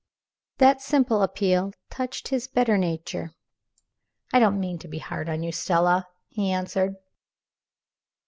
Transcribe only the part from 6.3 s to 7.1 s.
answered.